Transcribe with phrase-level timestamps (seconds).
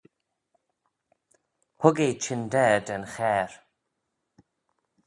[1.81, 3.51] Hug eh chyndaa da'n charr